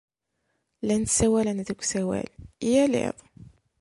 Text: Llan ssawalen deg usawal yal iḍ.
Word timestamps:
Llan 0.83 1.03
ssawalen 1.09 1.59
deg 1.67 1.79
usawal 1.81 2.27
yal 2.71 2.93
iḍ. 3.05 3.17